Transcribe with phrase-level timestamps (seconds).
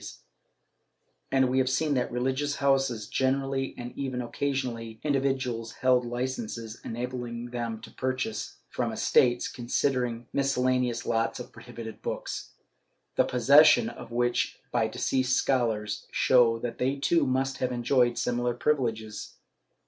[0.01, 0.17] IV]
[1.43, 11.39] PENALTIES 625 occasionally individuals held licences enabling them to purchase from estates considerable miscellaneous lots
[11.39, 12.53] of prohibited books,
[13.15, 18.55] the possession of which, by deceased scholars, shows that they too must have enjoyed similar
[18.55, 19.35] privileges.